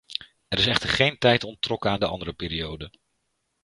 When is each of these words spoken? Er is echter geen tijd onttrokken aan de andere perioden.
Er 0.47 0.57
is 0.59 0.67
echter 0.67 0.89
geen 0.89 1.17
tijd 1.17 1.43
onttrokken 1.43 1.91
aan 1.91 1.99
de 1.99 2.05
andere 2.07 2.33
perioden. 2.33 2.91